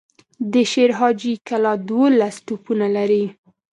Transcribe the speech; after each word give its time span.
د 0.51 0.53
شير 0.71 0.91
حاجي 0.99 1.33
کلا 1.47 1.73
دولس 1.89 2.35
توپونه 2.47 2.87
لري. 2.95 3.25